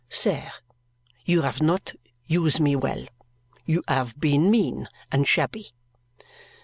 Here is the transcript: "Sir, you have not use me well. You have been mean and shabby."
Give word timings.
"Sir, 0.09 0.49
you 1.25 1.43
have 1.43 1.61
not 1.61 1.93
use 2.25 2.59
me 2.59 2.75
well. 2.75 3.05
You 3.67 3.83
have 3.87 4.19
been 4.19 4.49
mean 4.49 4.89
and 5.11 5.27
shabby." 5.27 5.73